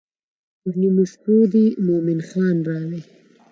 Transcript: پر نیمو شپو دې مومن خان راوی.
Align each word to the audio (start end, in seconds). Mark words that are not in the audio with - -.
پر 0.61 0.73
نیمو 0.81 1.03
شپو 1.11 1.35
دې 1.51 1.65
مومن 1.85 2.19
خان 2.29 2.55
راوی. 2.67 3.01